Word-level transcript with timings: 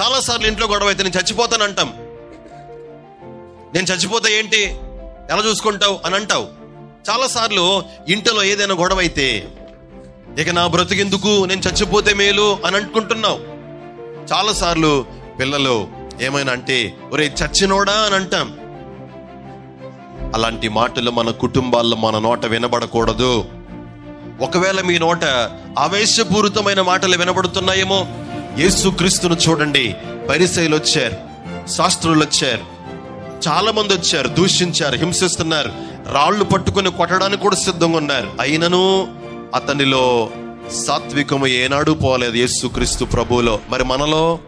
చాలాసార్లు 0.00 0.46
ఇంట్లో 0.46 0.66
గొడవ 0.66 0.86
అయితే 0.86 1.02
నేను 1.02 1.16
చచ్చిపోతాను 1.18 1.64
అంటాం. 1.64 1.94
నేను 3.74 3.86
చచ్చిపోతే 3.86 4.38
ఏంటి? 4.38 4.64
ఎలా 5.30 5.42
చూసుకుంటావు? 5.46 5.98
అని 6.04 6.14
అంటావు. 6.14 6.46
చాలాసార్లు 7.10 7.82
ఇంటిలో 8.08 8.44
ఏదైనా 8.44 8.74
గొడవ 8.74 8.98
అయితే 8.98 9.48
ఇక 10.38 10.48
నా 10.50 10.66
బ్రతికెందుకు? 10.66 11.44
నేను 11.44 11.60
చచ్చిపోతే 11.60 12.14
మేలు? 12.14 12.58
అని 12.66 12.76
అనుకుంటున్నావు 12.76 13.38
చాలాసార్లు 14.32 15.06
పిల్లలు 15.38 15.88
ఏమైనా 16.20 16.52
అంటే 16.52 16.94
ఒరే 17.12 17.34
చచ్చినోడా? 17.42 17.92
అని 17.92 18.14
అంటాం. 18.14 18.58
అలాంటి 20.34 20.68
మాటలు 20.68 21.10
మన 21.10 21.30
కుటుంబాల్లో 21.30 21.96
మన 21.96 22.18
నోట 22.18 22.46
వినబడకూడదు. 22.46 23.44
ఒకవేళ 24.40 24.80
మీ 24.80 24.98
నోట 24.98 25.24
ఆవేశపూరితమైన 25.78 26.80
మాటలు 26.80 27.16
వినబడుతున్నాయేమో 27.16 28.06
యేసుక్రీస్తును 28.58 29.36
చూడండి. 29.48 29.94
పరిసైలు 30.28 30.76
వచ్చారు. 30.76 31.16
శాస్త్రులు 31.68 32.20
వచ్చారు. 32.20 32.78
చాలా 33.48 33.72
మంది 33.72 33.94
వచ్చారు. 33.94 34.28
దూషించారు. 34.28 34.96
హింసిస్తున్నారు. 34.96 35.72
రాళ్ళు 36.12 36.44
పట్టుకుని 36.44 36.90
కొట్టడానికి 36.90 37.42
కూడా 37.42 37.56
సిద్ధంగా 37.56 37.96
ఉన్నారు. 37.96 38.30
అయినను 38.40 39.08
అతనిలో 39.54 40.30
సాత్వికము 40.86 41.46
ఏనాడు 41.46 41.92
పోలేదు 41.92 42.36
యేసుక్రీస్తు 42.36 43.04
ప్రభువులో. 43.04 43.58
మరి 43.68 43.84
మనలో 43.84 44.38